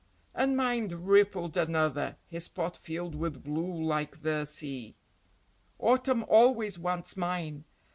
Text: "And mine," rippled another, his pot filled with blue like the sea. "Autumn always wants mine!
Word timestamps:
"And 0.33 0.57
mine," 0.57 0.87
rippled 0.89 1.55
another, 1.57 2.17
his 2.25 2.47
pot 2.47 2.75
filled 2.75 3.13
with 3.13 3.43
blue 3.43 3.83
like 3.83 4.21
the 4.21 4.45
sea. 4.45 4.95
"Autumn 5.77 6.25
always 6.27 6.79
wants 6.79 7.15
mine! 7.15 7.65